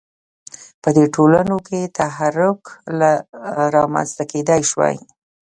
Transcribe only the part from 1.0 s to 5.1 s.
ټولنو کې تحرک رامنځته کېدای شوای.